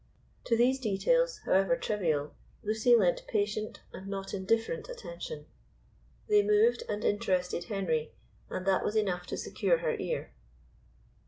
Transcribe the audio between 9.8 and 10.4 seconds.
ear.